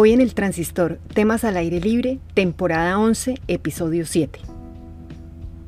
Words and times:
Hoy 0.00 0.12
en 0.12 0.20
el 0.20 0.32
Transistor, 0.32 1.00
temas 1.12 1.42
al 1.42 1.56
aire 1.56 1.80
libre, 1.80 2.20
temporada 2.32 3.00
11, 3.00 3.40
episodio 3.48 4.06
7. 4.06 4.38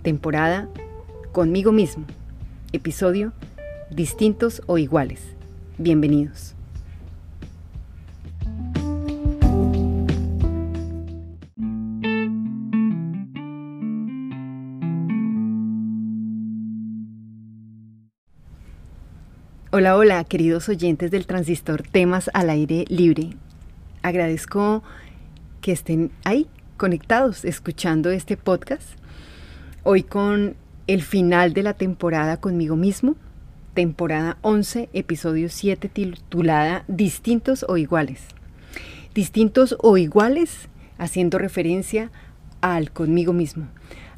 Temporada 0.03 0.69
conmigo 1.33 1.73
mismo. 1.73 2.05
Episodio 2.73 3.33
distintos 3.91 4.63
o 4.67 4.79
iguales. 4.79 5.21
Bienvenidos. 5.79 6.55
Hola, 19.73 19.97
hola, 19.97 20.23
queridos 20.23 20.69
oyentes 20.69 21.11
del 21.11 21.27
Transistor 21.27 21.83
Temas 21.83 22.31
al 22.33 22.51
Aire 22.51 22.85
Libre 22.89 23.31
agradezco 24.03 24.83
que 25.61 25.73
estén 25.73 26.11
ahí 26.25 26.47
conectados 26.77 27.45
escuchando 27.45 28.11
este 28.11 28.37
podcast. 28.37 28.89
Hoy 29.83 30.03
con 30.03 30.57
el 30.87 31.03
final 31.03 31.53
de 31.53 31.63
la 31.63 31.75
temporada 31.75 32.39
conmigo 32.39 32.77
mismo, 32.77 33.17
temporada 33.75 34.39
11, 34.43 34.89
episodio 34.93 35.49
7 35.49 35.89
titulada 35.89 36.85
Distintos 36.89 37.65
o 37.69 37.77
iguales. 37.77 38.23
Distintos 39.15 39.77
o 39.81 39.97
iguales 39.99 40.69
haciendo 40.99 41.39
referencia 41.39 42.11
al 42.61 42.91
conmigo 42.93 43.33
mismo, 43.33 43.69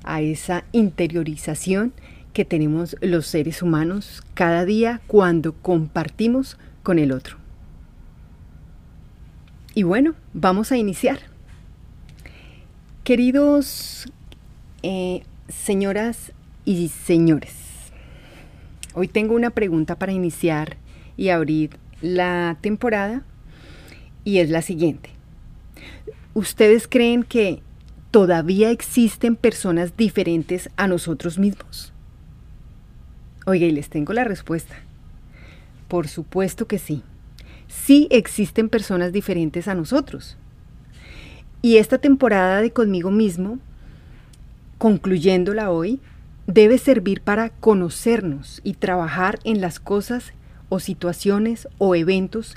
a 0.04 0.20
esa 0.20 0.64
interiorización 0.72 1.92
que 2.32 2.44
tenemos 2.44 2.96
los 3.00 3.26
seres 3.26 3.62
humanos 3.62 4.22
cada 4.34 4.64
día 4.64 5.00
cuando 5.06 5.52
compartimos 5.54 6.58
con 6.82 6.98
el 6.98 7.12
otro. 7.12 7.41
Y 9.74 9.84
bueno, 9.84 10.14
vamos 10.34 10.70
a 10.70 10.76
iniciar. 10.76 11.20
Queridos 13.04 14.06
eh, 14.82 15.22
señoras 15.48 16.32
y 16.64 16.88
señores, 16.88 17.54
hoy 18.94 19.08
tengo 19.08 19.34
una 19.34 19.50
pregunta 19.50 19.98
para 19.98 20.12
iniciar 20.12 20.76
y 21.16 21.30
abrir 21.30 21.78
la 22.02 22.58
temporada 22.60 23.22
y 24.24 24.38
es 24.38 24.50
la 24.50 24.60
siguiente. 24.60 25.10
¿Ustedes 26.34 26.86
creen 26.86 27.24
que 27.24 27.62
todavía 28.10 28.70
existen 28.70 29.36
personas 29.36 29.96
diferentes 29.96 30.68
a 30.76 30.86
nosotros 30.86 31.38
mismos? 31.38 31.94
Oiga, 33.46 33.66
y 33.66 33.70
les 33.70 33.88
tengo 33.88 34.12
la 34.12 34.24
respuesta. 34.24 34.76
Por 35.88 36.08
supuesto 36.08 36.66
que 36.66 36.78
sí 36.78 37.02
sí 37.72 38.06
existen 38.10 38.68
personas 38.68 39.12
diferentes 39.12 39.66
a 39.66 39.74
nosotros. 39.74 40.36
Y 41.62 41.76
esta 41.76 41.98
temporada 41.98 42.60
de 42.60 42.72
conmigo 42.72 43.10
mismo, 43.10 43.58
concluyéndola 44.78 45.70
hoy, 45.70 46.00
debe 46.46 46.76
servir 46.78 47.22
para 47.22 47.50
conocernos 47.50 48.60
y 48.64 48.74
trabajar 48.74 49.38
en 49.44 49.60
las 49.60 49.80
cosas 49.80 50.32
o 50.68 50.80
situaciones 50.80 51.68
o 51.78 51.94
eventos 51.94 52.56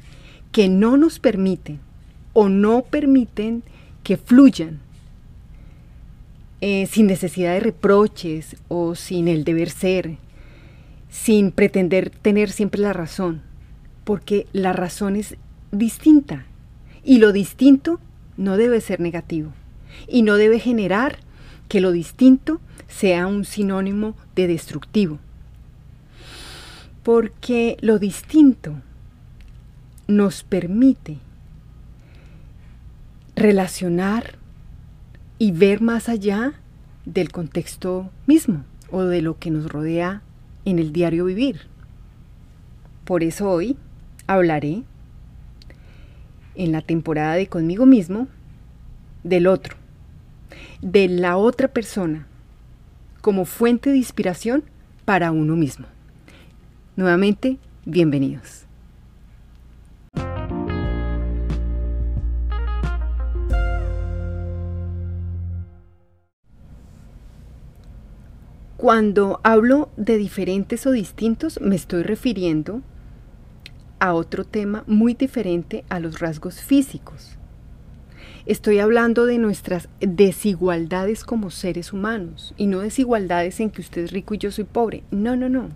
que 0.52 0.70
no 0.70 0.98
nos 0.98 1.20
permiten 1.20 1.80
o 2.34 2.50
no 2.50 2.84
permiten 2.84 3.64
que 4.04 4.18
fluyan 4.18 4.80
eh, 6.62 6.88
sin 6.88 7.08
necesidad 7.08 7.54
de 7.54 7.60
reproches 7.60 8.56
o 8.68 8.96
sin 8.96 9.28
el 9.28 9.44
deber 9.44 9.70
ser, 9.70 10.18
sin 11.10 11.52
pretender 11.52 12.10
tener 12.10 12.50
siempre 12.50 12.82
la 12.82 12.94
razón 12.94 13.55
porque 14.06 14.48
la 14.54 14.72
razón 14.72 15.18
es 15.18 15.36
distinta 15.72 16.46
y 17.04 17.18
lo 17.18 17.34
distinto 17.34 18.00
no 18.38 18.56
debe 18.56 18.80
ser 18.80 19.02
negativo 19.02 19.52
y 20.08 20.22
no 20.22 20.36
debe 20.36 20.60
generar 20.60 21.18
que 21.68 21.82
lo 21.82 21.92
distinto 21.92 22.62
sea 22.88 23.28
un 23.28 23.44
sinónimo 23.44 24.16
de 24.36 24.48
destructivo. 24.48 25.20
Porque 27.04 27.78
lo 27.82 28.00
distinto 28.00 28.76
nos 30.08 30.44
permite 30.44 31.18
relacionar 33.36 34.38
y 35.38 35.52
ver 35.52 35.82
más 35.82 36.10
allá 36.10 36.54
del 37.06 37.32
contexto 37.32 38.10
mismo 38.28 38.64
o 38.92 39.04
de 39.04 39.22
lo 39.22 39.38
que 39.38 39.52
nos 39.52 39.72
rodea 39.72 40.22
en 40.64 40.80
el 40.80 40.94
diario 40.94 41.26
vivir. 41.26 41.62
Por 43.04 43.24
eso 43.24 43.50
hoy 43.50 43.78
hablaré 44.28 44.84
en 46.56 46.72
la 46.72 46.82
temporada 46.82 47.34
de 47.34 47.48
conmigo 47.48 47.86
mismo 47.86 48.28
del 49.24 49.48
otro, 49.48 49.76
de 50.82 51.08
la 51.08 51.38
otra 51.38 51.68
persona, 51.68 52.28
como 53.22 53.46
fuente 53.46 53.90
de 53.90 53.98
inspiración 53.98 54.64
para 55.04 55.32
uno 55.32 55.56
mismo. 55.56 55.88
Nuevamente, 56.96 57.58
bienvenidos. 57.86 58.66
Cuando 68.78 69.40
hablo 69.44 69.90
de 69.98 70.18
diferentes 70.18 70.86
o 70.86 70.92
distintos, 70.92 71.60
me 71.60 71.76
estoy 71.76 72.04
refiriendo 72.04 72.82
a 74.00 74.14
otro 74.14 74.46
tema 74.46 74.84
muy 74.88 75.14
diferente 75.14 75.84
a 75.90 76.00
los 76.00 76.20
rasgos 76.20 76.62
físicos. 76.62 77.38
Estoy 78.46 78.78
hablando 78.78 79.26
de 79.26 79.40
nuestras 79.40 79.90
desigualdades 80.00 81.24
como 81.24 81.50
seres 81.50 81.94
humanos 81.94 82.54
y 82.58 82.68
no 82.68 82.80
desigualdades 82.80 83.60
en 83.60 83.72
que 83.72 83.82
usted 83.82 84.04
es 84.04 84.12
rico 84.12 84.36
y 84.36 84.38
yo 84.38 84.52
soy 84.52 84.66
pobre. 84.66 85.04
No, 85.10 85.36
no, 85.36 85.50
no. 85.50 85.70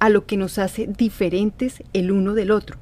A 0.00 0.10
lo 0.10 0.26
que 0.26 0.36
nos 0.36 0.58
hace 0.58 0.86
diferentes 0.86 1.82
el 1.94 2.12
uno 2.12 2.34
del 2.34 2.50
otro. 2.50 2.76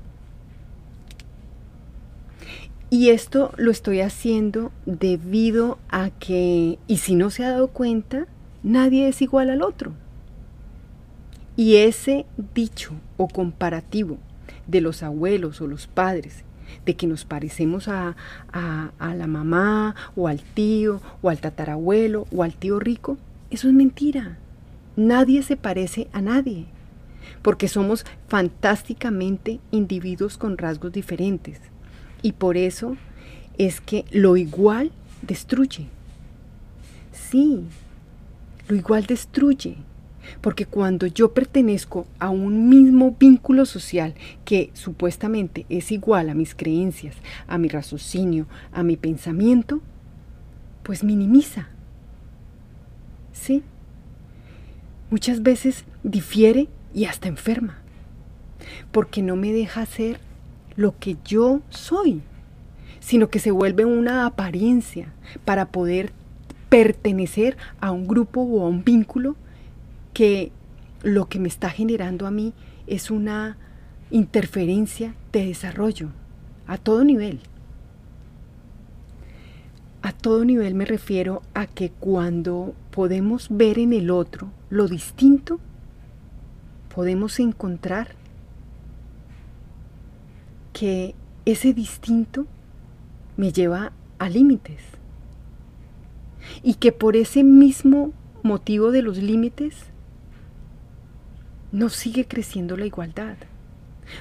Y 2.91 3.11
esto 3.11 3.53
lo 3.57 3.71
estoy 3.71 4.01
haciendo 4.01 4.73
debido 4.87 5.79
a 5.89 6.11
que, 6.11 6.79
y 6.89 6.97
si 6.99 7.15
no 7.15 7.31
se 7.31 7.45
ha 7.45 7.51
dado 7.51 7.69
cuenta, 7.69 8.27
nadie 8.65 9.09
es 9.09 9.23
igual 9.23 9.51
al 9.51 9.63
otro. 9.63 9.93
Y 11.55 11.77
ese 11.77 12.27
dicho 12.55 12.93
o 13.17 13.29
comparativo 13.29 14.19
de 14.67 14.81
los 14.81 15.03
abuelos 15.03 15.61
o 15.61 15.67
los 15.67 15.87
padres, 15.87 16.45
de 16.87 16.95
que 16.97 17.07
nos 17.07 17.25
parecemos 17.25 17.89
a, 17.89 18.17
a, 18.53 19.15
la 19.15 19.27
mamá 19.27 19.95
o 20.17 20.29
al 20.29 20.41
tío 20.41 21.01
o 21.21 21.29
al 21.29 21.39
tatarabuelo 21.39 22.27
o 22.35 22.43
al 22.43 22.55
tío 22.55 22.79
rico, 22.79 23.19
eso 23.51 23.69
es 23.69 23.75
mentira. 23.75 24.39
Nadie 24.97 25.43
se 25.43 25.57
parece 25.57 26.09
a 26.13 26.21
nadie, 26.21 26.67
porque 27.43 27.69
somos 27.69 28.05
fantásticamente 28.29 29.61
individuos 29.71 30.39
con 30.39 30.59
rasgos 30.59 30.93
diferentes. 30.93 31.61
Y 32.23 32.33
por 32.33 32.57
eso 32.57 32.97
es 33.59 33.81
que 33.81 34.05
lo 34.11 34.37
igual 34.37 34.93
destruye. 35.23 35.89
Sí, 37.13 37.65
lo 38.69 38.77
igual 38.77 39.07
destruye. 39.07 39.77
Porque 40.41 40.67
cuando 40.67 41.07
yo 41.07 41.33
pertenezco 41.33 42.07
a 42.19 42.31
un 42.31 42.69
mismo 42.69 43.17
vínculo 43.19 43.67
social 43.67 44.15
que 44.45 44.71
supuestamente 44.75 45.67
es 45.69 45.93
igual 45.93 46.31
a 46.31 46.35
mis 46.35 46.55
creencias, 46.55 47.17
a 47.47 47.59
mi 47.59 47.69
raciocinio, 47.69 48.47
a 48.73 48.83
mi 48.83 48.97
pensamiento, 48.97 49.81
pues 50.83 51.05
minimiza. 51.05 51.69
¿Sí? 53.33 53.63
Muchas 55.11 55.43
veces 55.43 55.85
difiere 56.03 56.69
y 56.95 57.05
hasta 57.05 57.29
enferma. 57.29 57.79
Porque 58.91 59.23
no 59.23 59.37
me 59.37 59.53
deja 59.53 59.85
ser 59.87 60.21
lo 60.77 60.99
que 60.99 61.17
yo 61.25 61.61
soy, 61.69 62.23
sino 63.01 63.29
que 63.29 63.39
se 63.39 63.51
vuelve 63.51 63.85
una 63.85 64.27
apariencia 64.27 65.13
para 65.45 65.67
poder 65.67 66.13
pertenecer 66.69 67.57
a 67.81 67.91
un 67.91 68.07
grupo 68.07 68.41
o 68.41 68.65
a 68.65 68.69
un 68.69 68.85
vínculo 68.85 69.37
que 70.13 70.53
lo 71.03 71.29
que 71.29 71.39
me 71.39 71.49
está 71.49 71.71
generando 71.71 72.27
a 72.27 72.31
mí 72.31 72.53
es 72.87 73.11
una 73.11 73.57
interferencia 74.11 75.15
de 75.33 75.47
desarrollo 75.47 76.11
a 76.67 76.79
todo 76.79 77.05
nivel. 77.05 77.41
A 80.03 80.13
todo 80.13 80.45
nivel 80.45 80.75
me 80.75 80.85
refiero 80.85 81.43
a 81.55 81.67
que 81.67 81.91
cuando 81.91 82.75
podemos 82.91 83.49
ver 83.51 83.79
en 83.79 83.93
el 83.93 84.11
otro 84.11 84.51
lo 84.69 84.89
distinto, 84.89 85.61
podemos 86.95 87.39
encontrar 87.41 88.17
que 90.73 91.15
ese 91.45 91.73
distinto 91.73 92.47
me 93.37 93.53
lleva 93.53 93.93
a 94.19 94.29
límites 94.29 94.81
y 96.63 96.75
que 96.75 96.93
por 96.93 97.17
ese 97.17 97.45
mismo 97.45 98.13
motivo 98.43 98.91
de 98.91 99.03
los 99.03 99.19
límites 99.19 99.92
no 101.73 101.89
sigue 101.89 102.27
creciendo 102.27 102.77
la 102.77 102.87
igualdad. 102.87 103.37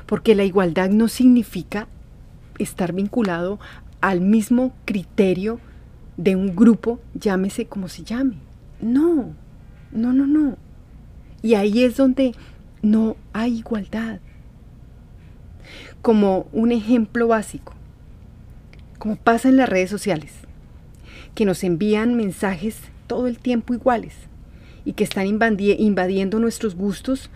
Porque 0.05 0.35
la 0.35 0.45
igualdad 0.45 0.89
no 0.89 1.07
significa 1.07 1.87
estar 2.57 2.93
vinculado 2.93 3.59
al 3.99 4.21
mismo 4.21 4.73
criterio 4.85 5.59
de 6.17 6.35
un 6.35 6.55
grupo, 6.55 6.99
llámese 7.13 7.65
como 7.65 7.89
se 7.89 8.03
llame. 8.03 8.37
No, 8.79 9.33
no, 9.91 10.13
no, 10.13 10.25
no. 10.25 10.57
Y 11.41 11.55
ahí 11.55 11.83
es 11.83 11.97
donde 11.97 12.33
no 12.81 13.17
hay 13.33 13.59
igualdad. 13.59 14.19
Como 16.01 16.47
un 16.51 16.71
ejemplo 16.71 17.27
básico, 17.27 17.73
como 18.97 19.15
pasa 19.17 19.49
en 19.49 19.57
las 19.57 19.69
redes 19.69 19.89
sociales, 19.89 20.33
que 21.35 21.45
nos 21.45 21.63
envían 21.63 22.15
mensajes 22.15 22.79
todo 23.07 23.27
el 23.27 23.39
tiempo 23.39 23.73
iguales 23.73 24.30
y 24.85 24.93
que 24.93 25.03
están 25.03 25.27
invadiendo 25.27 26.39
nuestros 26.39 26.75
gustos 26.75 27.29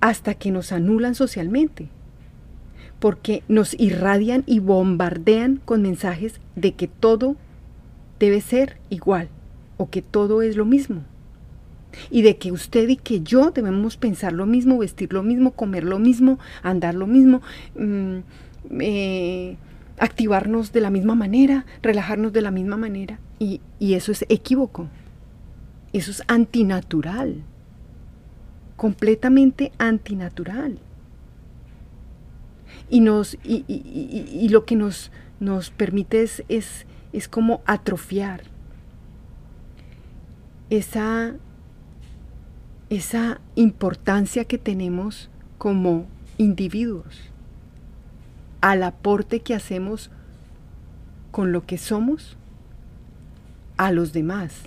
hasta 0.00 0.34
que 0.34 0.50
nos 0.50 0.72
anulan 0.72 1.14
socialmente, 1.14 1.88
porque 2.98 3.42
nos 3.48 3.74
irradian 3.78 4.44
y 4.46 4.58
bombardean 4.60 5.60
con 5.64 5.82
mensajes 5.82 6.40
de 6.56 6.72
que 6.72 6.88
todo 6.88 7.36
debe 8.18 8.40
ser 8.40 8.78
igual 8.90 9.28
o 9.76 9.90
que 9.90 10.02
todo 10.02 10.42
es 10.42 10.56
lo 10.56 10.64
mismo. 10.64 11.02
Y 12.10 12.22
de 12.22 12.36
que 12.36 12.52
usted 12.52 12.88
y 12.88 12.96
que 12.96 13.20
yo 13.20 13.50
debemos 13.50 13.96
pensar 13.96 14.32
lo 14.32 14.46
mismo, 14.46 14.78
vestir 14.78 15.12
lo 15.12 15.22
mismo, 15.22 15.52
comer 15.52 15.84
lo 15.84 15.98
mismo, 15.98 16.38
andar 16.62 16.94
lo 16.94 17.06
mismo, 17.06 17.40
mm, 17.76 18.18
eh, 18.80 19.56
activarnos 19.98 20.72
de 20.72 20.80
la 20.80 20.90
misma 20.90 21.14
manera, 21.14 21.64
relajarnos 21.82 22.32
de 22.32 22.42
la 22.42 22.50
misma 22.50 22.76
manera. 22.76 23.18
Y, 23.38 23.60
y 23.78 23.94
eso 23.94 24.12
es 24.12 24.26
equívoco. 24.28 24.88
Eso 25.92 26.10
es 26.10 26.22
antinatural. 26.28 27.42
Completamente 28.76 29.72
antinatural. 29.78 30.78
Y, 32.90 33.00
nos, 33.00 33.36
y, 33.44 34.48
lo 34.50 34.64
que 34.64 34.76
nos, 34.76 35.10
nos 35.40 35.70
permite 35.70 36.22
es, 36.22 36.44
es, 36.48 36.86
es 37.12 37.28
como 37.28 37.62
atrofiar 37.66 38.42
esa, 40.70 41.34
esa 42.90 43.40
importancia 43.54 44.44
que 44.44 44.58
tenemos 44.58 45.30
como 45.56 46.06
individuos, 46.36 47.20
al 48.60 48.82
aporte 48.82 49.40
que 49.40 49.54
hacemos 49.54 50.10
con 51.30 51.52
lo 51.52 51.66
que 51.66 51.78
somos 51.78 52.36
a 53.76 53.92
los 53.92 54.12
demás. 54.12 54.62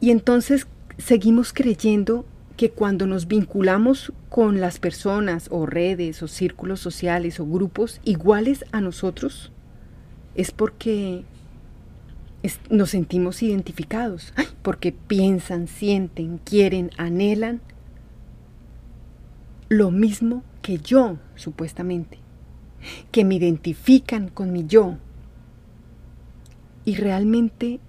Y 0.00 0.10
entonces 0.10 0.66
seguimos 0.98 1.52
creyendo 1.52 2.24
que 2.56 2.70
cuando 2.70 3.06
nos 3.06 3.26
vinculamos 3.26 4.12
con 4.28 4.60
las 4.60 4.78
personas 4.78 5.48
o 5.50 5.66
redes 5.66 6.22
o 6.22 6.28
círculos 6.28 6.80
sociales 6.80 7.40
o 7.40 7.46
grupos 7.46 8.00
iguales 8.04 8.64
a 8.72 8.80
nosotros, 8.80 9.52
es 10.34 10.50
porque 10.50 11.24
nos 12.70 12.90
sentimos 12.90 13.42
identificados, 13.42 14.32
porque 14.62 14.92
piensan, 14.92 15.68
sienten, 15.68 16.38
quieren, 16.38 16.90
anhelan 16.96 17.60
lo 19.68 19.90
mismo 19.90 20.42
que 20.62 20.78
yo, 20.78 21.18
supuestamente, 21.36 22.18
que 23.12 23.24
me 23.24 23.36
identifican 23.36 24.28
con 24.28 24.52
mi 24.52 24.66
yo. 24.66 24.98
Y 26.84 26.96
realmente 26.96 27.80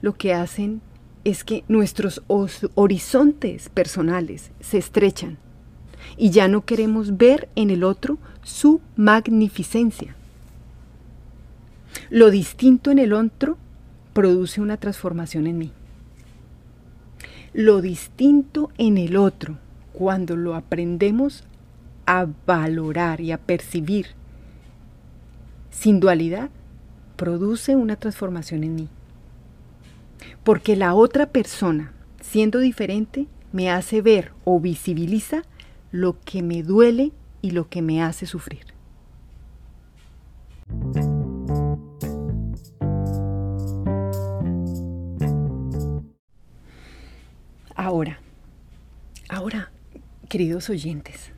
lo 0.00 0.14
que 0.14 0.32
hacen 0.32 0.80
es 1.24 1.44
que 1.44 1.64
nuestros 1.68 2.22
horizontes 2.26 3.68
personales 3.68 4.50
se 4.60 4.78
estrechan 4.78 5.38
y 6.16 6.30
ya 6.30 6.48
no 6.48 6.64
queremos 6.64 7.16
ver 7.16 7.48
en 7.54 7.70
el 7.70 7.84
otro 7.84 8.18
su 8.42 8.80
magnificencia. 8.96 10.16
Lo 12.10 12.30
distinto 12.30 12.90
en 12.90 12.98
el 12.98 13.12
otro 13.12 13.56
produce 14.12 14.60
una 14.60 14.76
transformación 14.76 15.46
en 15.46 15.58
mí. 15.58 15.72
Lo 17.54 17.80
distinto 17.80 18.70
en 18.78 18.98
el 18.98 19.16
otro, 19.16 19.58
cuando 19.92 20.36
lo 20.36 20.54
aprendemos 20.54 21.44
a 22.06 22.26
valorar 22.46 23.20
y 23.20 23.30
a 23.30 23.38
percibir 23.38 24.06
sin 25.70 26.00
dualidad, 26.00 26.50
produce 27.16 27.76
una 27.76 27.96
transformación 27.96 28.64
en 28.64 28.74
mí. 28.74 28.88
Porque 30.44 30.76
la 30.76 30.94
otra 30.94 31.26
persona, 31.26 31.92
siendo 32.20 32.58
diferente, 32.58 33.26
me 33.52 33.70
hace 33.70 34.02
ver 34.02 34.32
o 34.44 34.60
visibiliza 34.60 35.42
lo 35.90 36.18
que 36.24 36.42
me 36.42 36.62
duele 36.62 37.12
y 37.42 37.50
lo 37.50 37.68
que 37.68 37.82
me 37.82 38.02
hace 38.02 38.26
sufrir. 38.26 38.72
Ahora, 47.74 48.20
ahora, 49.28 49.72
queridos 50.28 50.70
oyentes, 50.70 51.32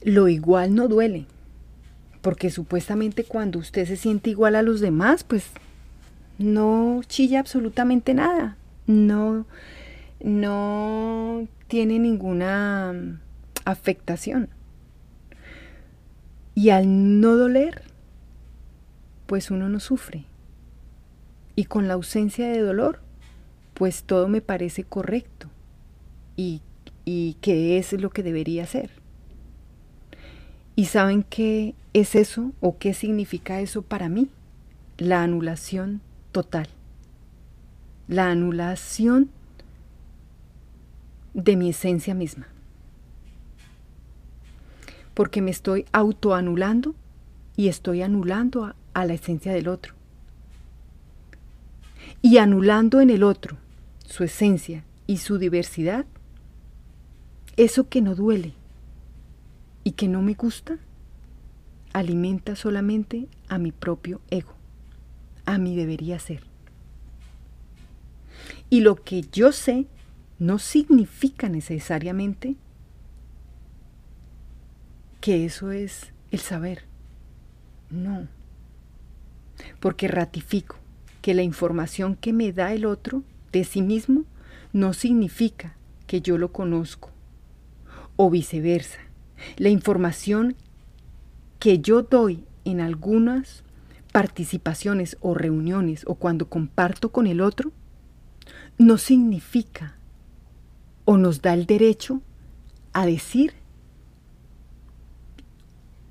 lo 0.00 0.28
igual 0.28 0.74
no 0.74 0.88
duele, 0.88 1.26
porque 2.20 2.50
supuestamente 2.50 3.24
cuando 3.24 3.58
usted 3.58 3.86
se 3.86 3.96
siente 3.96 4.30
igual 4.30 4.56
a 4.56 4.62
los 4.62 4.80
demás, 4.80 5.24
pues 5.24 5.44
no 6.38 7.00
chilla 7.06 7.40
absolutamente 7.40 8.14
nada, 8.14 8.56
no, 8.86 9.46
no 10.20 11.46
tiene 11.68 11.98
ninguna 11.98 12.92
mm, 12.92 13.20
afectación. 13.64 14.48
Y 16.54 16.70
al 16.70 17.20
no 17.20 17.36
doler, 17.36 17.82
pues 19.26 19.50
uno 19.50 19.68
no 19.68 19.80
sufre. 19.80 20.24
Y 21.56 21.64
con 21.64 21.88
la 21.88 21.94
ausencia 21.94 22.48
de 22.48 22.60
dolor, 22.60 23.00
pues 23.74 24.04
todo 24.04 24.28
me 24.28 24.40
parece 24.40 24.84
correcto 24.84 25.48
y, 26.36 26.60
y 27.04 27.34
que 27.40 27.78
es 27.78 27.92
lo 27.94 28.10
que 28.10 28.22
debería 28.22 28.66
ser. 28.66 28.90
¿Y 30.76 30.86
saben 30.86 31.22
qué 31.22 31.74
es 31.92 32.14
eso 32.14 32.52
o 32.60 32.78
qué 32.78 32.94
significa 32.94 33.60
eso 33.60 33.82
para 33.82 34.08
mí? 34.08 34.28
La 34.98 35.22
anulación 35.22 36.00
total. 36.32 36.68
La 38.08 38.30
anulación 38.30 39.30
de 41.34 41.56
mi 41.56 41.70
esencia 41.70 42.14
misma. 42.14 42.48
Porque 45.14 45.42
me 45.42 45.50
estoy 45.50 45.84
autoanulando 45.92 46.94
y 47.56 47.68
estoy 47.68 48.02
anulando 48.02 48.74
a, 48.94 49.04
la 49.04 49.14
esencia 49.14 49.52
del 49.52 49.68
otro. 49.68 49.94
Y 52.20 52.38
anulando 52.38 53.00
en 53.00 53.10
el 53.10 53.22
otro 53.22 53.56
su 54.06 54.24
esencia 54.24 54.84
y 55.06 55.18
su 55.18 55.38
diversidad, 55.38 56.06
eso 57.56 57.88
que 57.88 58.00
no 58.00 58.14
duele 58.14 58.54
y 59.84 59.92
que 59.92 60.08
no 60.08 60.22
me 60.22 60.34
gusta, 60.34 60.78
alimenta 61.92 62.56
solamente 62.56 63.28
a 63.48 63.58
mi 63.58 63.72
propio 63.72 64.20
ego, 64.30 64.54
a 65.44 65.58
mi 65.58 65.76
debería 65.76 66.18
ser. 66.18 66.42
Y 68.70 68.80
lo 68.80 68.96
que 68.96 69.22
yo 69.32 69.52
sé 69.52 69.86
no 70.38 70.58
significa 70.58 71.48
necesariamente 71.48 72.56
que 75.20 75.44
eso 75.44 75.70
es 75.70 76.12
el 76.30 76.40
saber. 76.40 76.84
No. 77.90 78.26
Porque 79.78 80.08
ratifico 80.08 80.76
que 81.20 81.34
la 81.34 81.42
información 81.42 82.16
que 82.16 82.32
me 82.32 82.52
da 82.52 82.72
el 82.72 82.86
otro 82.86 83.22
de 83.52 83.64
sí 83.64 83.82
mismo 83.82 84.24
no 84.72 84.94
significa 84.94 85.76
que 86.06 86.20
yo 86.20 86.38
lo 86.38 86.52
conozco. 86.52 87.10
O 88.16 88.30
viceversa. 88.30 88.98
La 89.56 89.68
información 89.68 90.56
que 91.58 91.78
yo 91.78 92.02
doy 92.02 92.44
en 92.64 92.80
algunas 92.80 93.62
participaciones 94.12 95.16
o 95.20 95.34
reuniones 95.34 96.04
o 96.06 96.14
cuando 96.14 96.48
comparto 96.48 97.10
con 97.10 97.26
el 97.26 97.40
otro 97.40 97.72
no 98.78 98.98
significa 98.98 99.96
o 101.04 101.16
nos 101.16 101.42
da 101.42 101.54
el 101.54 101.66
derecho 101.66 102.20
a 102.92 103.06
decir 103.06 103.54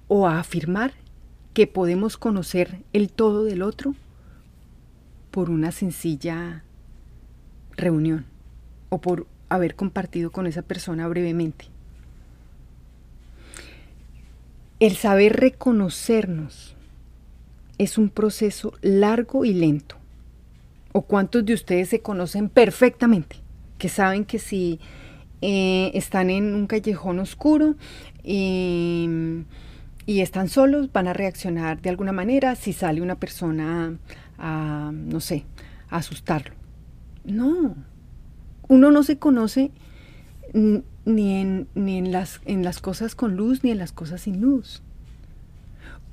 o 0.08 0.28
a 0.28 0.40
afirmar 0.40 0.94
que 1.54 1.68
podemos 1.68 2.18
conocer 2.18 2.84
el 2.92 3.12
todo 3.12 3.44
del 3.44 3.62
otro 3.62 3.94
por 5.30 5.50
una 5.50 5.72
sencilla 5.72 6.64
reunión 7.78 8.26
o 8.90 9.00
por 9.00 9.28
haber 9.48 9.76
compartido 9.76 10.32
con 10.32 10.48
esa 10.48 10.62
persona 10.62 11.08
brevemente. 11.08 11.66
El 14.80 14.96
saber 14.96 15.34
reconocernos 15.38 16.76
es 17.82 17.98
un 17.98 18.10
proceso 18.10 18.74
largo 18.82 19.44
y 19.44 19.56
lento. 19.56 19.96
¿O 20.92 21.02
cuántos 21.02 21.44
de 21.46 21.56
ustedes 21.56 21.90
se 21.90 22.02
conocen 22.02 22.48
perfectamente? 22.48 23.38
Que 23.80 23.90
saben 23.90 24.24
que 24.24 24.38
si 24.38 24.80
eh, 25.42 25.90
están 25.96 26.30
en 26.30 26.54
un 26.54 26.68
callejón 26.68 27.18
oscuro 27.18 27.76
y, 28.24 29.10
y, 30.06 30.22
están 30.22 30.48
solos, 30.48 30.92
van 30.94 31.08
a 31.08 31.14
reaccionar 31.14 31.82
de 31.82 31.90
alguna 31.90 32.12
manera 32.12 32.54
si 32.56 32.72
sale 32.72 33.02
una 33.02 33.16
persona 33.16 33.98
a, 34.38 34.92
no 34.94 35.20
sé, 35.20 35.46
a 35.90 35.98
asustarlo. 35.98 36.54
No, 37.24 37.76
uno 38.68 38.92
no 38.92 39.02
se 39.02 39.18
conoce 39.18 39.72
ni 40.54 41.42
en 41.42 42.12
las 42.12 42.80
cosas 42.80 43.16
con 43.16 43.36
luz 43.36 43.64
ni 43.64 43.72
en 43.72 43.80
las 43.80 43.92
cosas 43.92 44.22
sin 44.22 44.40
luz. 44.40 44.84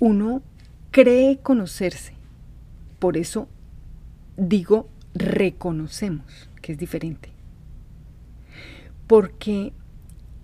Uno 0.01 0.43
cree 0.91 1.39
conocerse. 1.39 2.15
Por 2.99 3.17
eso 3.17 3.49
digo 4.37 4.89
reconocemos, 5.15 6.49
que 6.63 6.73
es 6.73 6.79
diferente. 6.79 7.31
Porque 9.07 9.73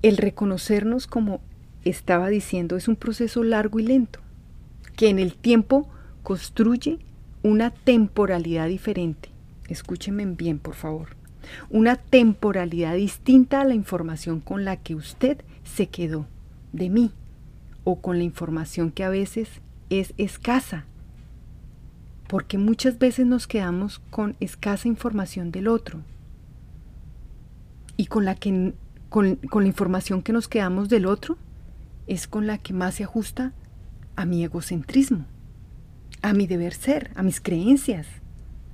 el 0.03 0.17
reconocernos, 0.17 1.07
como 1.07 1.41
estaba 1.85 2.29
diciendo, 2.29 2.77
es 2.77 2.89
un 2.89 2.97
proceso 2.97 3.43
largo 3.43 3.79
y 3.79 3.85
lento, 3.85 4.21
que 4.97 5.09
en 5.09 5.19
el 5.19 5.35
tiempo 5.35 5.89
construye 6.23 6.99
una 7.43 7.71
temporalidad 7.71 8.69
diferente. 8.69 9.31
Escúchenme 9.69 10.25
bien, 10.27 10.59
por 10.59 10.75
favor. 10.75 11.09
Una 11.69 11.97
temporalidad 11.97 12.95
distinta 12.95 13.61
a 13.61 13.65
la 13.65 13.75
información 13.75 14.41
con 14.41 14.65
la 14.65 14.77
que 14.79 14.95
usted 14.95 15.43
se 15.63 15.89
quedó 15.89 16.27
de 16.73 16.89
mí 16.89 17.13
o 17.85 18.01
con 18.01 18.17
la 18.17 18.25
información 18.25 18.91
que 18.91 19.05
a 19.05 19.11
veces 19.11 19.49
es 19.91 20.15
escasa. 20.17 20.85
Porque 22.29 22.59
muchas 22.59 22.99
veces 22.99 23.27
nos 23.27 23.47
quedamos 23.47 24.01
con 24.11 24.37
escasa 24.41 24.89
información 24.89 25.53
del 25.53 25.69
otro 25.69 26.01
y 27.97 28.07
con 28.07 28.25
la, 28.25 28.35
que, 28.35 28.75
con, 29.09 29.37
con 29.37 29.63
la 29.63 29.69
información 29.69 30.23
que 30.23 30.33
nos 30.33 30.49
quedamos 30.49 30.89
del 30.89 31.07
otro 31.07 31.37
es 32.07 32.27
con 32.27 32.47
la 32.47 32.59
que 32.59 32.73
más 32.73 32.95
se 32.95 33.05
ajusta 33.05 33.53
a 34.17 34.25
mi 34.25 34.45
egocentrismo, 34.45 35.27
a 36.23 36.33
mi 36.33 36.47
deber 36.47 36.75
ser, 36.75 37.11
a 37.15 37.23
mis 37.23 37.41
creencias, 37.41 38.07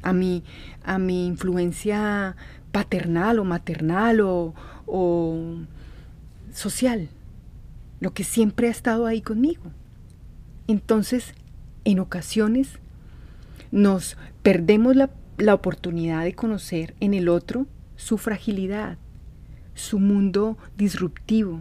a 0.02 0.12
mi, 0.12 0.42
a 0.84 0.98
mi 0.98 1.26
influencia 1.26 2.36
paternal 2.72 3.38
o 3.38 3.44
maternal 3.44 4.20
o, 4.20 4.54
o 4.86 5.58
social, 6.52 7.08
lo 8.00 8.12
que 8.12 8.24
siempre 8.24 8.68
ha 8.68 8.70
estado 8.70 9.06
ahí 9.06 9.20
conmigo. 9.20 9.72
Entonces, 10.68 11.34
en 11.84 11.98
ocasiones 11.98 12.78
nos 13.70 14.16
perdemos 14.42 14.96
la, 14.96 15.10
la, 15.38 15.54
oportunidad 15.54 16.24
de 16.24 16.34
conocer 16.34 16.94
en 17.00 17.14
el 17.14 17.28
otro 17.28 17.66
su 17.96 18.18
fragilidad, 18.18 18.98
su 19.74 19.98
mundo 19.98 20.56
disruptivo, 20.76 21.60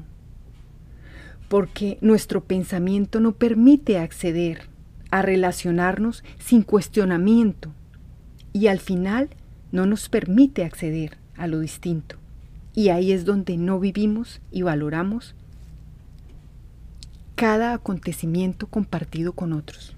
porque 1.48 1.98
nuestro 2.02 2.44
pensamiento 2.44 3.20
no 3.20 3.34
permite 3.34 3.98
acceder 3.98 4.70
a 5.12 5.22
relacionarnos 5.22 6.24
sin 6.38 6.62
cuestionamiento 6.62 7.72
y 8.54 8.68
al 8.68 8.80
final 8.80 9.30
no 9.72 9.86
nos 9.86 10.10
permite 10.10 10.64
acceder 10.64 11.18
a 11.36 11.48
lo 11.48 11.60
distinto. 11.60 12.18
Y 12.76 12.90
ahí 12.90 13.12
es 13.12 13.26
donde 13.26 13.58
no 13.58 13.80
vivimos 13.80 14.42
y 14.52 14.62
valoramos 14.62 15.36
cada 17.40 17.74
acontecimiento 17.74 18.68
compartido 18.68 19.32
con 19.32 19.54
otros. 19.54 19.96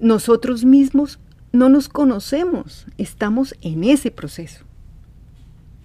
Nosotros 0.00 0.64
mismos 0.64 1.20
no 1.52 1.68
nos 1.68 1.88
conocemos, 1.88 2.84
estamos 2.98 3.54
en 3.60 3.84
ese 3.84 4.10
proceso. 4.10 4.64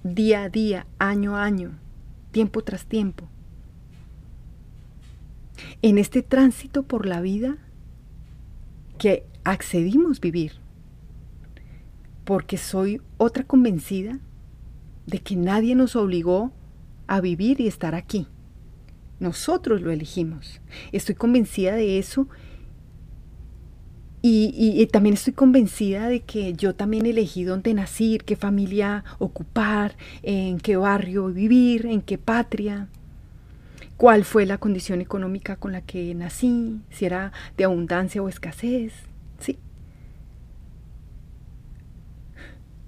Día 0.04 0.46
a 0.46 0.50
día, 0.50 0.88
año 0.98 1.36
a 1.36 1.44
año, 1.44 1.78
tiempo 2.32 2.64
tras 2.64 2.88
tiempo. 2.88 3.30
En 5.84 6.00
este 6.00 6.24
tránsito 6.24 6.82
por 6.82 7.06
la 7.06 7.22
vida 7.22 7.60
que 8.98 9.28
accedimos 9.44 10.20
vivir 10.20 10.54
porque 12.26 12.58
soy 12.58 13.00
otra 13.18 13.44
convencida 13.44 14.18
de 15.06 15.20
que 15.20 15.36
nadie 15.36 15.76
nos 15.76 15.96
obligó 15.96 16.52
a 17.06 17.22
vivir 17.22 17.62
y 17.62 17.68
estar 17.68 17.94
aquí. 17.94 18.26
Nosotros 19.20 19.82
lo 19.82 19.92
elegimos. 19.92 20.62
Estoy 20.92 21.16
convencida 21.16 21.76
de 21.76 22.00
eso 22.00 22.28
y, 24.22 24.86
también 24.88 25.14
estoy 25.14 25.34
convencida 25.34 26.10
de 26.10 26.22
que 26.22 26.54
yo 26.54 26.76
también 26.76 27.06
elegí 27.06 27.46
dónde 27.46 27.74
nacer, 27.74 28.26
qué 28.26 28.36
familia 28.36 29.06
ocupar, 29.18 29.96
en 30.24 30.60
qué 30.60 30.76
barrio 30.76 31.28
vivir, 31.28 31.86
en 31.86 32.02
qué 32.02 32.18
patria, 32.18 32.90
cuál 33.96 34.26
fue 34.26 34.46
la 34.46 34.58
condición 34.58 35.00
económica 35.00 35.56
con 35.56 35.72
la 35.72 35.82
que 35.82 36.14
nací, 36.16 36.82
si 36.90 37.06
era 37.06 37.32
de 37.56 37.64
abundancia 37.64 38.22
o 38.22 38.28
escasez. 38.28 38.92
Sí, 39.40 39.58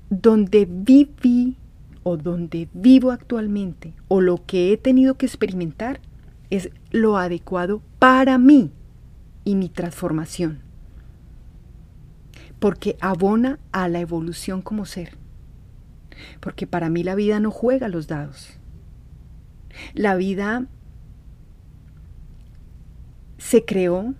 donde 0.09 0.67
viví 0.69 1.55
o 2.03 2.17
donde 2.17 2.67
vivo 2.73 3.11
actualmente 3.11 3.93
o 4.09 4.19
lo 4.19 4.45
que 4.45 4.73
he 4.73 4.77
tenido 4.77 5.15
que 5.15 5.25
experimentar 5.25 6.01
es 6.51 6.69
lo 6.91 7.17
adecuado 7.17 7.81
para 7.97 8.37
mí 8.37 8.71
y 9.43 9.55
mi 9.55 9.69
transformación. 9.69 10.59
Porque 12.59 12.97
abona 13.01 13.57
a 13.71 13.87
la 13.87 13.99
evolución 13.99 14.61
como 14.61 14.85
ser. 14.85 15.17
Porque 16.39 16.67
para 16.67 16.89
mí 16.89 17.03
la 17.03 17.15
vida 17.15 17.39
no 17.39 17.49
juega 17.49 17.87
los 17.87 18.07
dados. 18.07 18.59
La 19.95 20.15
vida 20.15 20.67
se 23.37 23.65
creó 23.65 24.13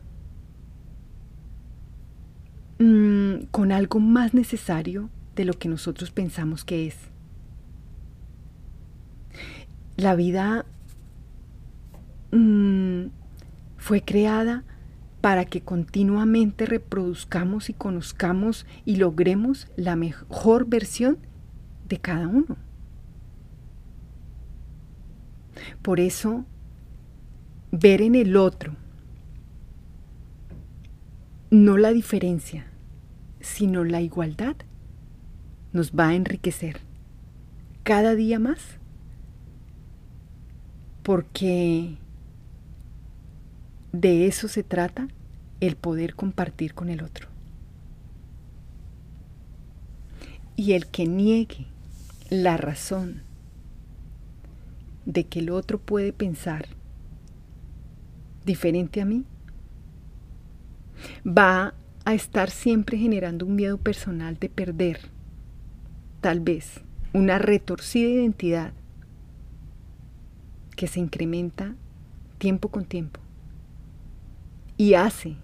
mmm, 2.79 3.43
con 3.51 3.71
algo 3.71 3.99
más 3.99 4.33
necesario 4.33 5.09
de 5.35 5.45
lo 5.45 5.53
que 5.53 5.69
nosotros 5.69 6.11
pensamos 6.11 6.65
que 6.65 6.87
es. 6.87 6.95
La 9.97 10.15
vida 10.15 10.65
mmm, 12.31 13.07
fue 13.77 14.01
creada 14.01 14.63
para 15.21 15.45
que 15.45 15.61
continuamente 15.61 16.65
reproduzcamos 16.65 17.69
y 17.69 17.73
conozcamos 17.73 18.65
y 18.85 18.95
logremos 18.95 19.67
la 19.75 19.95
mejor 19.95 20.67
versión 20.67 21.17
de 21.87 21.99
cada 21.99 22.27
uno. 22.27 22.57
Por 25.81 25.99
eso, 25.99 26.45
ver 27.71 28.01
en 28.01 28.15
el 28.15 28.35
otro 28.35 28.75
no 31.51 31.77
la 31.77 31.91
diferencia, 31.91 32.65
sino 33.41 33.83
la 33.83 34.01
igualdad 34.01 34.55
nos 35.73 35.91
va 35.91 36.09
a 36.09 36.15
enriquecer 36.15 36.79
cada 37.83 38.15
día 38.15 38.39
más 38.39 38.79
porque 41.03 41.97
de 43.91 44.27
eso 44.27 44.47
se 44.47 44.63
trata 44.63 45.07
el 45.59 45.75
poder 45.75 46.15
compartir 46.15 46.73
con 46.73 46.89
el 46.89 47.03
otro. 47.03 47.27
Y 50.55 50.73
el 50.73 50.87
que 50.87 51.05
niegue 51.05 51.67
la 52.29 52.57
razón 52.57 53.23
de 55.05 55.25
que 55.25 55.39
el 55.39 55.49
otro 55.49 55.79
puede 55.79 56.13
pensar 56.13 56.67
diferente 58.45 59.01
a 59.01 59.05
mí, 59.05 59.25
va 61.25 61.73
a 62.05 62.13
estar 62.13 62.49
siempre 62.49 62.97
generando 62.97 63.45
un 63.45 63.55
miedo 63.55 63.77
personal 63.77 64.37
de 64.39 64.49
perder 64.49 64.99
tal 66.21 66.39
vez 66.39 66.81
una 67.13 67.37
retorcida 67.37 68.09
identidad 68.09 68.73
que 70.75 70.87
se 70.87 70.99
incrementa 70.99 71.75
tiempo 72.37 72.69
con 72.69 72.85
tiempo 72.85 73.19
y 74.81 74.95
hace 74.95 75.35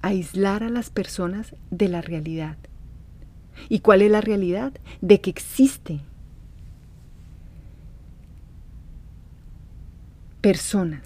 aislar 0.00 0.62
a 0.62 0.70
las 0.70 0.88
personas 0.88 1.54
de 1.70 1.90
la 1.90 2.00
realidad. 2.00 2.56
¿Y 3.68 3.80
cuál 3.80 4.00
es 4.00 4.10
la 4.10 4.22
realidad? 4.22 4.72
De 5.02 5.20
que 5.20 5.28
existe 5.28 6.00
personas 10.40 11.02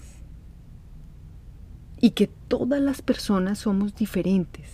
y 1.99 2.11
que 2.11 2.27
todas 2.27 2.79
las 2.79 3.01
personas 3.01 3.59
somos 3.59 3.93
diferentes 3.93 4.69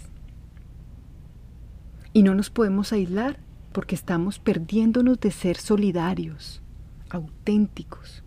y 2.14 2.22
no 2.22 2.36
nos 2.36 2.52
podemos 2.52 2.94
aislar 2.94 3.40
porque 3.72 3.96
estamos 3.96 4.38
perdiéndonos 4.38 5.20
de 5.20 5.32
ser 5.32 5.58
solidarios, 5.58 6.62
auténticos, 7.10 8.24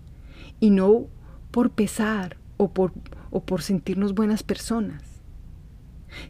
y 0.58 0.70
no 0.70 1.06
por 1.52 1.70
pesar 1.70 2.38
o 2.56 2.72
por, 2.72 2.92
o 3.30 3.40
por 3.40 3.62
sentirnos 3.62 4.14
buenas 4.14 4.42
personas, 4.42 5.02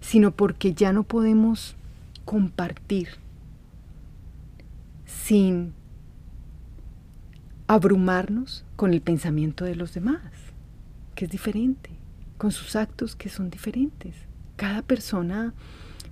sino 0.00 0.32
porque 0.32 0.74
ya 0.74 0.92
no 0.92 1.02
podemos 1.02 1.76
compartir 2.24 3.08
sin 5.04 5.72
abrumarnos 7.66 8.64
con 8.76 8.92
el 8.94 9.00
pensamiento 9.00 9.64
de 9.64 9.76
los 9.76 9.94
demás, 9.94 10.20
que 11.14 11.26
es 11.26 11.30
diferente, 11.30 11.90
con 12.36 12.50
sus 12.50 12.74
actos 12.76 13.14
que 13.14 13.28
son 13.28 13.50
diferentes. 13.50 14.14
Cada 14.56 14.82
persona 14.82 15.54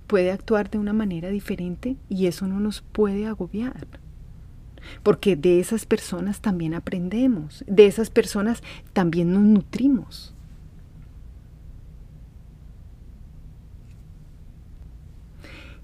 puede 0.06 0.30
actuar 0.30 0.70
de 0.70 0.78
una 0.78 0.92
manera 0.92 1.30
diferente 1.30 1.96
y 2.08 2.26
eso 2.26 2.46
no 2.46 2.60
nos 2.60 2.80
puede 2.80 3.26
agobiar. 3.26 3.86
Porque 5.02 5.36
de 5.36 5.60
esas 5.60 5.84
personas 5.84 6.40
también 6.40 6.74
aprendemos, 6.74 7.64
de 7.66 7.86
esas 7.86 8.10
personas 8.10 8.62
también 8.92 9.32
nos 9.32 9.42
nutrimos. 9.42 10.34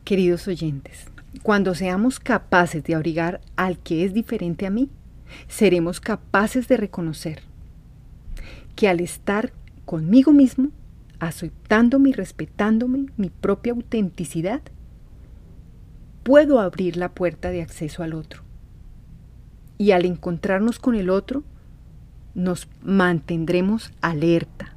Queridos 0.04 0.48
oyentes, 0.48 1.06
cuando 1.42 1.74
seamos 1.74 2.20
capaces 2.20 2.84
de 2.84 2.94
abrigar 2.94 3.40
al 3.56 3.78
que 3.78 4.04
es 4.04 4.12
diferente 4.12 4.66
a 4.66 4.70
mí, 4.70 4.90
seremos 5.48 5.98
capaces 5.98 6.68
de 6.68 6.76
reconocer 6.76 7.40
que 8.76 8.86
al 8.86 9.00
estar 9.00 9.54
conmigo 9.86 10.34
mismo, 10.34 10.68
aceptándome 11.20 12.10
y 12.10 12.12
respetándome 12.12 13.06
mi 13.16 13.30
propia 13.30 13.72
autenticidad, 13.72 14.60
puedo 16.22 16.60
abrir 16.60 16.98
la 16.98 17.08
puerta 17.14 17.48
de 17.48 17.62
acceso 17.62 18.02
al 18.02 18.12
otro. 18.12 18.42
Y 19.78 19.92
al 19.92 20.04
encontrarnos 20.04 20.78
con 20.78 20.96
el 20.96 21.08
otro, 21.08 21.44
nos 22.34 22.68
mantendremos 22.82 23.90
alerta. 24.02 24.74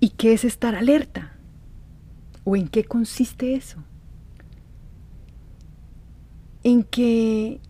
¿Y 0.00 0.10
qué 0.10 0.32
es 0.32 0.46
estar 0.46 0.74
alerta? 0.74 1.36
¿O 2.44 2.56
en 2.56 2.68
qué 2.68 2.84
consiste 2.84 3.54
eso? 3.54 3.84
En 6.64 6.82
que 6.82 7.60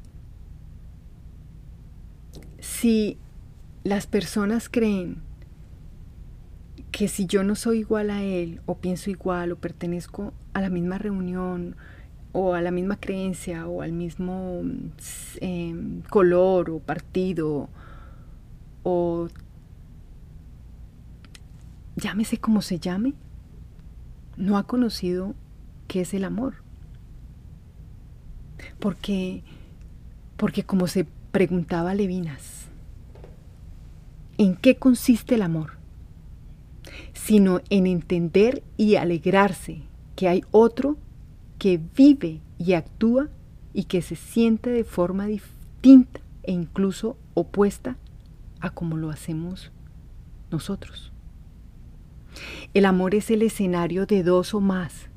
si 2.61 3.19
las 3.83 4.07
personas 4.07 4.69
creen 4.69 5.23
que 6.91 7.09
si 7.09 7.27
yo 7.27 7.43
no 7.43 7.57
soy 7.57 7.81
igual 7.81 8.09
a 8.09 8.23
él, 8.23 8.61
o 8.67 8.77
pienso 8.77 9.11
igual, 9.11 9.51
o 9.53 9.57
pertenezco 9.57 10.33
a 10.53 10.61
la 10.61 10.71
misma 10.71 10.97
reunión, 10.97 11.77
o 12.31 12.55
a 12.55 12.63
la 12.63 12.71
misma 12.71 12.97
creencia, 13.01 13.67
o 13.67 13.83
al 13.83 13.93
mismo 13.93 14.63
em, 15.41 16.03
color, 16.03 16.71
o 16.71 16.79
partido, 16.79 17.69
o 18.85 19.29
llámese 21.97 22.39
como 22.39 22.63
se 22.63 22.79
llame, 22.79 23.15
no 24.37 24.57
ha 24.57 24.67
conocido 24.67 25.35
qué 25.89 26.03
es 26.03 26.15
el 26.15 26.25
amor. 26.25 26.64
Porque, 28.79 29.43
porque 30.37 30.65
como 30.65 30.87
se 30.87 31.07
preguntaba 31.33 31.95
Levinas, 31.95 32.69
¿en 34.39 34.57
qué 34.57 34.77
consiste 34.77 35.35
el 35.35 35.43
amor? 35.43 35.79
Sino 37.13 37.61
en 37.71 37.87
entender 37.87 38.63
y 38.77 38.97
alegrarse 38.97 39.83
que 40.17 40.29
hay 40.29 40.45
otro 40.51 40.97
que 41.59 41.81
vive 41.97 42.41
y 42.59 42.75
actúa 42.75 43.29
y 43.73 43.85
que 43.85 44.03
se 44.03 44.17
siente 44.17 44.71
de 44.71 44.85
forma 44.85 45.27
distinta 45.27 46.21
e 46.43 46.53
incluso 46.53 47.17
opuesta 47.35 47.97
a 48.61 48.71
como 48.71 48.97
lo 48.97 49.11
hacemos 49.11 49.73
nosotros. 50.51 51.13
El 52.73 52.87
amor 52.87 53.15
es 53.15 53.31
el 53.31 53.43
escenario 53.43 54.07
de 54.07 54.23
dos 54.23 54.55
o 54.55 54.61
más, 54.61 55.09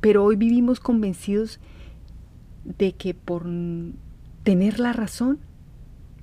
pero 0.00 0.24
hoy 0.24 0.36
vivimos 0.36 0.80
convencidos 0.80 1.60
de 2.64 2.92
que 2.92 3.14
por 3.14 3.46
tener 4.42 4.80
la 4.80 4.92
razón 4.92 5.38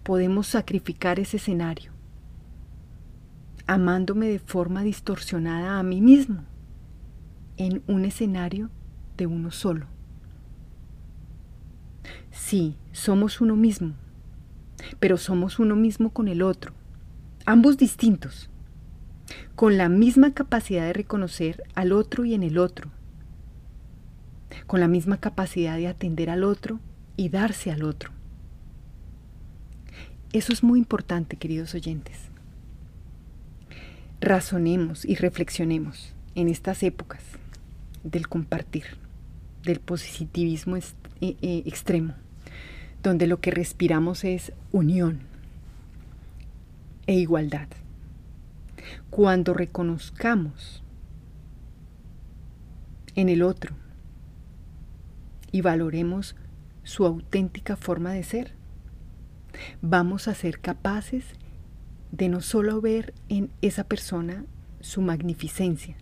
podemos 0.03 0.47
sacrificar 0.47 1.19
ese 1.19 1.38
escenario, 1.38 1.91
amándome 3.65 4.27
de 4.27 4.39
forma 4.39 4.83
distorsionada 4.83 5.79
a 5.79 5.83
mí 5.83 6.01
mismo, 6.01 6.43
en 7.57 7.83
un 7.88 8.05
escenario 8.05 8.69
de 9.17 9.27
uno 9.27 9.51
solo. 9.51 9.88
Sí, 12.31 12.77
somos 12.91 13.41
uno 13.41 13.55
mismo, 13.55 13.95
pero 14.99 15.17
somos 15.17 15.59
uno 15.59 15.75
mismo 15.75 16.12
con 16.12 16.27
el 16.27 16.41
otro, 16.41 16.73
ambos 17.45 17.77
distintos, 17.77 18.49
con 19.55 19.77
la 19.77 19.89
misma 19.89 20.33
capacidad 20.33 20.85
de 20.85 20.93
reconocer 20.93 21.63
al 21.75 21.91
otro 21.91 22.23
y 22.25 22.33
en 22.33 22.43
el 22.43 22.57
otro, 22.57 22.91
con 24.65 24.79
la 24.79 24.87
misma 24.87 25.17
capacidad 25.17 25.77
de 25.77 25.87
atender 25.87 26.29
al 26.29 26.43
otro 26.43 26.79
y 27.15 27.29
darse 27.29 27.71
al 27.71 27.83
otro. 27.83 28.11
Eso 30.33 30.51
es 30.51 30.63
muy 30.63 30.79
importante, 30.79 31.37
queridos 31.37 31.73
oyentes. 31.73 32.17
Razonemos 34.19 35.05
y 35.05 35.15
reflexionemos 35.15 36.13
en 36.35 36.47
estas 36.47 36.83
épocas 36.83 37.23
del 38.03 38.27
compartir, 38.27 38.85
del 39.63 39.79
positivismo 39.79 40.77
eh, 40.77 40.83
eh, 41.21 41.63
extremo, 41.65 42.13
donde 43.03 43.27
lo 43.27 43.39
que 43.39 43.51
respiramos 43.51 44.23
es 44.23 44.51
unión 44.71 45.19
e 47.05 47.13
igualdad. 47.15 47.67
Cuando 49.09 49.53
reconozcamos 49.53 50.83
en 53.15 53.29
el 53.29 53.41
otro 53.41 53.75
y 55.51 55.62
valoremos 55.62 56.36
su 56.83 57.05
auténtica 57.05 57.75
forma 57.75 58.12
de 58.13 58.23
ser, 58.23 58.53
vamos 59.81 60.27
a 60.27 60.33
ser 60.33 60.60
capaces 60.60 61.25
de 62.12 62.29
no 62.29 62.41
solo 62.41 62.79
ver 62.81 63.13
en 63.29 63.49
esa 63.62 63.83
persona 63.83 64.45
su 64.79 65.01
magnificencia, 65.01 65.97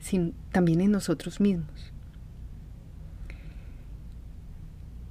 sino 0.00 0.32
también 0.50 0.80
en 0.80 0.90
nosotros 0.90 1.40
mismos. 1.40 1.92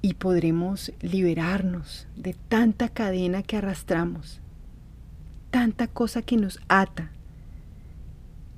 Y 0.02 0.14
podremos 0.14 0.92
liberarnos 1.00 2.06
de 2.16 2.34
tanta 2.48 2.88
cadena 2.88 3.42
que 3.42 3.56
arrastramos, 3.56 4.40
tanta 5.50 5.88
cosa 5.88 6.22
que 6.22 6.36
nos 6.36 6.60
ata 6.68 7.10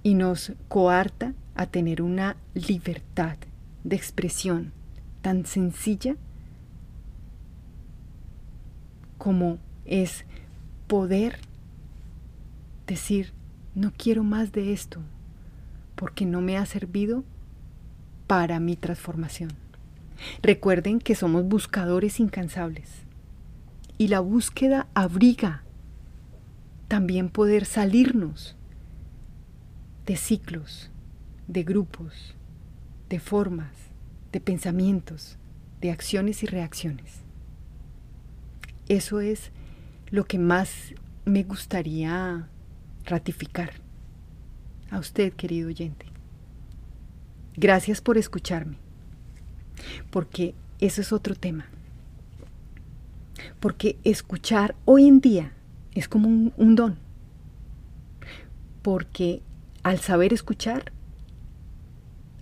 y 0.03 0.15
nos 0.15 0.53
coarta 0.69 1.35
a 1.55 1.67
tener 1.67 2.03
una 2.03 2.37
libertad 2.55 3.37
de 3.85 3.97
expresión 3.97 4.73
tan 5.23 5.47
sencilla 5.47 6.17
como 9.19 9.59
es 9.85 10.25
poder 10.87 11.39
decir, 12.87 13.33
no 13.75 13.93
quiero 13.97 14.25
más 14.25 14.53
de 14.53 14.73
esto, 14.73 15.01
porque 15.95 16.25
no 16.25 16.41
me 16.41 16.57
ha 16.57 16.65
servido 16.67 17.23
para 18.27 18.61
mi 18.61 18.77
transformación. 18.77 19.51
Recuerden 20.43 20.99
que 20.99 21.15
somos 21.15 21.45
buscadores 21.45 22.21
incansables 22.21 22.91
y 23.99 24.09
la 24.09 24.21
búsqueda 24.21 24.89
abriga 24.95 25.63
también 26.89 27.29
poder 27.29 27.67
salirnos 27.67 28.57
de 30.07 30.17
ciclos, 30.17 30.91
de 31.47 31.63
grupos, 31.63 32.35
de 33.09 33.21
formas, 33.21 33.90
de 34.33 34.41
pensamientos, 34.41 35.39
de 35.81 35.91
acciones 35.91 36.43
y 36.43 36.47
reacciones. 36.47 37.21
Eso 38.89 39.21
es 39.21 39.51
lo 40.11 40.25
que 40.25 40.39
más 40.39 40.95
me 41.25 41.43
gustaría 41.43 42.49
ratificar. 43.05 43.73
A 44.91 44.99
usted, 44.99 45.33
querido 45.33 45.69
oyente. 45.69 46.07
Gracias 47.57 48.01
por 48.01 48.19
escucharme. 48.19 48.77
Porque 50.11 50.55
eso 50.81 51.01
es 51.01 51.13
otro 51.13 51.35
tema. 51.35 51.67
Porque 53.61 53.99
escuchar 54.03 54.75
hoy 54.85 55.07
en 55.07 55.21
día 55.21 55.53
es 55.95 56.09
como 56.09 56.29
un, 56.29 56.53
un 56.57 56.75
don. 56.75 56.99
Porque 58.83 59.43
al 59.83 60.01
saber 60.01 60.33
escuchar, 60.33 60.93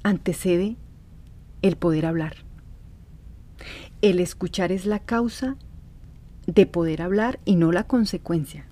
antecede 0.03 0.77
el 1.63 1.77
poder 1.77 2.07
hablar. 2.07 2.37
El 4.03 4.21
escuchar 4.21 4.73
es 4.73 4.87
la 4.87 5.01
causa 5.01 5.57
de 6.47 6.67
poder 6.67 7.03
hablar 7.03 7.41
y 7.45 7.57
no 7.57 7.73
la 7.73 7.85
consecuencia. 7.85 8.67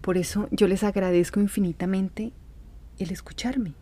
Por 0.00 0.16
eso 0.16 0.48
yo 0.50 0.66
les 0.66 0.82
agradezco 0.82 1.40
infinitamente 1.40 2.32
el 2.98 3.10
escucharme, 3.12 3.74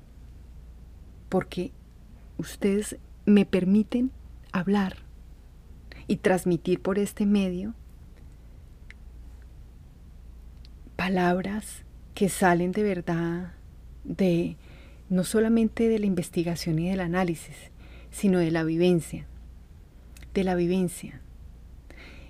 porque 1.28 1.72
ustedes 2.36 2.96
me 3.26 3.46
permiten 3.46 4.10
hablar 4.52 4.96
y 6.06 6.16
transmitir 6.16 6.80
por 6.80 6.98
este 6.98 7.26
medio 7.26 7.74
palabras 10.96 11.84
que 12.14 12.28
salen 12.28 12.72
de 12.72 12.82
verdad 12.82 13.52
de 14.04 14.56
no 15.10 15.24
solamente 15.24 15.88
de 15.88 15.98
la 15.98 16.06
investigación 16.06 16.78
y 16.78 16.90
del 16.90 17.00
análisis, 17.00 17.56
sino 18.10 18.38
de 18.38 18.50
la 18.50 18.64
vivencia, 18.64 19.26
de 20.34 20.44
la 20.44 20.54
vivencia, 20.54 21.20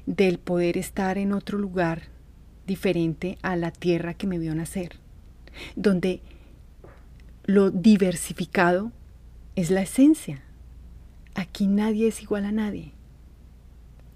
del 0.07 0.39
poder 0.39 0.79
estar 0.79 1.19
en 1.19 1.33
otro 1.33 1.59
lugar 1.59 2.03
diferente 2.67 3.39
a 3.43 3.57
la 3.57 3.71
tierra 3.71 4.15
que 4.15 4.27
me 4.27 4.39
vio 4.39 4.55
nacer, 4.55 4.97
donde 5.75 6.21
lo 7.45 7.71
diversificado 7.71 8.93
es 9.57 9.71
la 9.71 9.83
esencia. 9.83 10.43
Aquí 11.35 11.67
nadie 11.67 12.09
es 12.09 12.23
igual 12.23 12.45
a 12.45 12.53
nadie, 12.53 12.93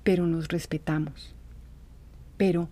pero 0.02 0.26
nos 0.26 0.48
respetamos, 0.48 1.34
pero 2.36 2.68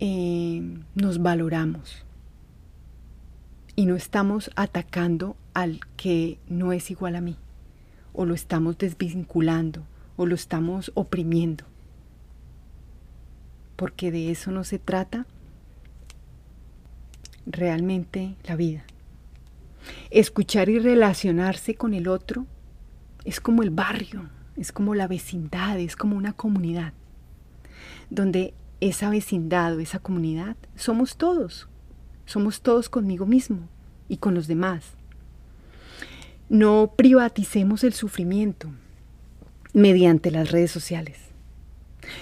eh, 0.00 0.62
nos 0.94 1.22
valoramos 1.22 2.04
y 3.76 3.86
no 3.86 3.96
estamos 3.96 4.50
atacando 4.56 5.36
al 5.52 5.80
que 5.96 6.38
no 6.48 6.72
es 6.72 6.90
igual 6.90 7.16
a 7.16 7.20
mí, 7.20 7.36
o 8.12 8.24
lo 8.24 8.34
estamos 8.34 8.78
desvinculando, 8.78 9.84
o 10.16 10.26
lo 10.26 10.34
estamos 10.34 10.92
oprimiendo. 10.94 11.64
Porque 13.76 14.12
de 14.12 14.30
eso 14.30 14.50
no 14.50 14.62
se 14.64 14.78
trata 14.78 15.26
realmente 17.46 18.36
la 18.44 18.56
vida. 18.56 18.84
Escuchar 20.10 20.68
y 20.68 20.78
relacionarse 20.78 21.74
con 21.74 21.94
el 21.94 22.08
otro 22.08 22.46
es 23.24 23.40
como 23.40 23.62
el 23.62 23.70
barrio, 23.70 24.28
es 24.56 24.72
como 24.72 24.94
la 24.94 25.08
vecindad, 25.08 25.78
es 25.78 25.96
como 25.96 26.16
una 26.16 26.32
comunidad, 26.32 26.92
donde 28.10 28.54
esa 28.80 29.10
vecindad 29.10 29.76
o 29.76 29.80
esa 29.80 29.98
comunidad 29.98 30.56
somos 30.76 31.16
todos, 31.16 31.68
somos 32.26 32.60
todos 32.60 32.88
conmigo 32.88 33.26
mismo 33.26 33.68
y 34.08 34.18
con 34.18 34.34
los 34.34 34.46
demás. 34.46 34.84
No 36.48 36.92
privaticemos 36.96 37.84
el 37.84 37.94
sufrimiento 37.94 38.70
mediante 39.72 40.30
las 40.30 40.50
redes 40.50 40.70
sociales. 40.70 41.18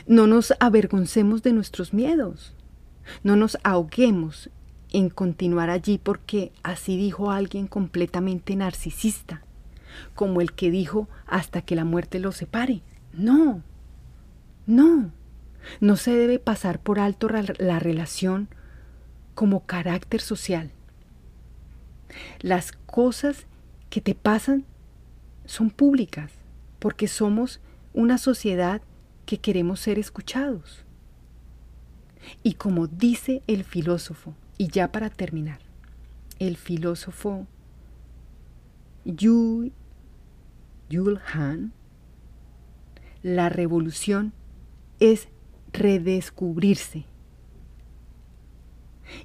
No 0.06 0.26
nos 0.26 0.54
avergoncemos 0.60 1.42
de 1.42 1.52
nuestros 1.52 1.92
miedos. 1.92 2.54
No 3.24 3.36
nos 3.36 3.58
ahoguemos 3.64 4.48
en 4.92 5.10
continuar 5.10 5.70
allí 5.70 5.98
porque 5.98 6.52
así 6.62 6.96
dijo 6.96 7.30
alguien 7.30 7.66
completamente 7.66 8.54
narcisista, 8.54 9.42
como 10.14 10.40
el 10.40 10.52
que 10.52 10.70
dijo 10.70 11.08
hasta 11.26 11.62
que 11.62 11.74
la 11.74 11.84
muerte 11.84 12.20
los 12.20 12.36
separe. 12.36 12.82
No, 13.12 13.62
no, 14.66 15.10
no 15.80 15.96
se 15.96 16.12
debe 16.12 16.38
pasar 16.38 16.78
por 16.78 17.00
alto 17.00 17.28
la 17.28 17.78
relación 17.78 18.48
como 19.34 19.66
carácter 19.66 20.20
social. 20.20 20.70
Las 22.40 22.72
cosas 22.72 23.46
que 23.90 24.00
te 24.00 24.14
pasan 24.14 24.64
son 25.44 25.70
públicas 25.70 26.32
porque 26.78 27.08
somos 27.08 27.60
una 27.94 28.18
sociedad 28.18 28.82
que 29.26 29.38
queremos 29.38 29.80
ser 29.80 29.98
escuchados. 29.98 30.84
Y 32.42 32.54
como 32.54 32.86
dice 32.86 33.42
el 33.46 33.64
filósofo, 33.64 34.34
y 34.58 34.68
ya 34.68 34.92
para 34.92 35.10
terminar, 35.10 35.58
el 36.38 36.56
filósofo 36.56 37.46
Yul 39.04 39.72
Han, 41.32 41.72
la 43.22 43.48
revolución 43.48 44.32
es 45.00 45.28
redescubrirse. 45.72 47.04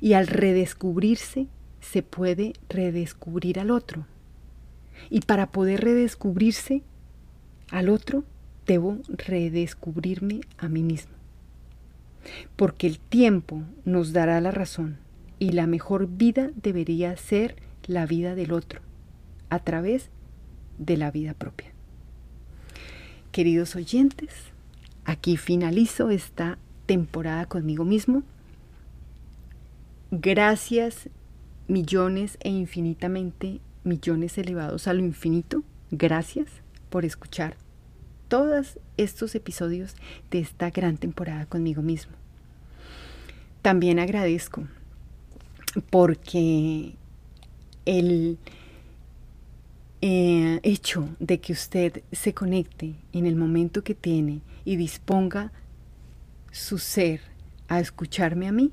Y 0.02 0.14
al 0.14 0.28
redescubrirse 0.28 1.48
se 1.82 2.04
puede 2.04 2.54
redescubrir 2.70 3.60
al 3.60 3.72
otro. 3.72 4.06
Y 5.10 5.22
para 5.22 5.52
poder 5.52 5.82
redescubrirse 5.82 6.84
al 7.70 7.90
otro, 7.90 8.24
debo 8.66 8.98
redescubrirme 9.08 10.42
a 10.58 10.68
mí 10.68 10.84
mismo. 10.84 11.14
Porque 12.56 12.88
el 12.88 13.00
tiempo 13.00 13.64
nos 13.86 14.12
dará 14.12 14.42
la 14.42 14.52
razón 14.52 14.98
y 15.40 15.52
la 15.52 15.68
mejor 15.68 16.08
vida 16.08 16.50
debería 16.56 17.16
ser 17.16 17.56
la 17.86 18.06
vida 18.06 18.36
del 18.36 18.52
otro, 18.52 18.82
a 19.50 19.60
través 19.60 20.10
de 20.78 20.98
la 20.98 21.12
vida 21.12 21.34
propia. 21.34 21.72
Queridos 23.32 23.76
oyentes, 23.76 24.34
aquí 25.06 25.38
finalizo 25.38 26.10
esta 26.10 26.58
temporada 26.86 27.46
conmigo 27.46 27.86
mismo. 27.86 28.24
Gracias 30.10 31.10
millones 31.68 32.38
e 32.40 32.50
infinitamente 32.50 33.60
millones 33.84 34.38
elevados 34.38 34.88
a 34.88 34.94
lo 34.94 35.04
infinito. 35.04 35.64
Gracias 35.92 36.48
por 36.90 37.04
escuchar 37.04 37.58
todos 38.30 38.80
estos 38.96 39.36
episodios 39.36 39.98
de 40.32 40.40
esta 40.40 40.70
gran 40.70 40.96
temporada 40.98 41.46
conmigo 41.46 41.82
mismo. 41.82 42.14
También 43.62 44.00
agradezco 44.00 44.66
porque 45.90 46.96
el 47.86 48.38
eh, 50.02 50.62
hecho 50.64 51.10
de 51.20 51.42
que 51.42 51.52
usted 51.52 52.02
se 52.14 52.34
conecte 52.34 52.96
en 53.12 53.26
el 53.26 53.36
momento 53.36 53.84
que 53.84 53.94
tiene 53.94 54.40
y 54.64 54.78
disponga 54.78 55.52
su 56.54 56.78
ser 56.78 57.20
a 57.68 57.82
escucharme 57.82 58.48
a 58.48 58.54
mí 58.54 58.72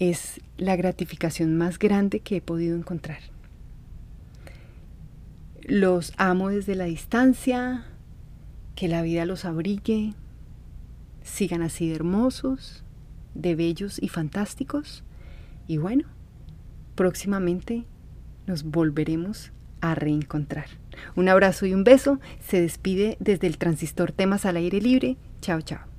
es 0.00 0.40
la 0.56 0.74
gratificación 0.74 1.56
más 1.56 1.78
grande 1.78 2.20
que 2.20 2.36
he 2.36 2.40
podido 2.40 2.76
encontrar. 2.76 3.20
Los 5.62 6.12
amo 6.16 6.48
desde 6.48 6.74
la 6.74 6.84
distancia, 6.84 7.84
que 8.74 8.88
la 8.88 9.02
vida 9.02 9.26
los 9.26 9.44
abrigue, 9.44 10.14
sigan 11.22 11.62
así 11.62 11.88
de 11.88 11.94
hermosos, 11.94 12.82
de 13.34 13.54
bellos 13.54 14.02
y 14.02 14.08
fantásticos. 14.08 15.04
Y 15.68 15.76
bueno, 15.76 16.08
próximamente 16.96 17.84
nos 18.46 18.64
volveremos 18.64 19.52
a 19.82 19.94
reencontrar. 19.94 20.66
Un 21.14 21.28
abrazo 21.28 21.66
y 21.66 21.74
un 21.74 21.84
beso. 21.84 22.20
Se 22.40 22.60
despide 22.60 23.16
desde 23.20 23.46
el 23.46 23.58
transistor 23.58 24.12
Temas 24.12 24.46
al 24.46 24.56
aire 24.56 24.80
libre. 24.80 25.16
Chao, 25.40 25.60
chao. 25.60 25.89